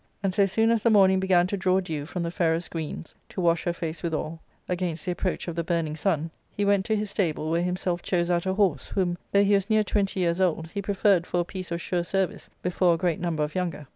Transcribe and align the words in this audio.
And 0.23 0.33
so 0.33 0.47
soon 0.47 0.71
as 0.71 0.81
the 0.81 0.89
morning 0.89 1.19
began 1.19 1.45
to 1.45 1.55
draw 1.55 1.79
dew 1.79 2.07
from 2.07 2.23
the 2.23 2.31
fairest 2.31 2.71
greens 2.71 3.13
to 3.29 3.39
wash 3.39 3.65
her 3.65 3.71
face 3.73 4.01
withal, 4.01 4.39
against 4.67 5.05
the 5.05 5.11
approach 5.11 5.47
of 5.47 5.53
the 5.55 5.63
burning 5.63 5.95
sun, 5.95 6.31
he 6.49 6.65
went 6.65 6.85
to 6.85 6.95
his 6.95 7.11
stable, 7.11 7.51
where 7.51 7.61
himself 7.61 8.01
chose 8.01 8.31
out 8.31 8.47
a 8.47 8.55
horse, 8.55 8.87
whom, 8.87 9.19
though 9.31 9.43
he 9.43 9.53
was 9.53 9.69
near 9.69 9.83
twenty 9.83 10.19
years 10.21 10.41
old, 10.41 10.69
he 10.73 10.81
preferred 10.81 11.27
for 11.27 11.41
a 11.41 11.45
piece 11.45 11.69
of 11.71 11.79
sure 11.79 12.03
service 12.03 12.49
before 12.63 12.95
a 12.95 12.97
great 12.97 13.19
number 13.19 13.43
of 13.43 13.53
younger. 13.53 13.85